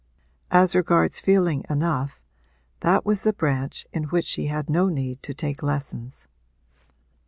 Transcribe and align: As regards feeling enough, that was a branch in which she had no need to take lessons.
As 0.49 0.75
regards 0.75 1.19
feeling 1.19 1.63
enough, 1.69 2.23
that 2.79 3.05
was 3.05 3.23
a 3.27 3.33
branch 3.33 3.85
in 3.93 4.05
which 4.05 4.25
she 4.25 4.47
had 4.47 4.67
no 4.67 4.89
need 4.89 5.21
to 5.21 5.33
take 5.35 5.61
lessons. 5.61 6.25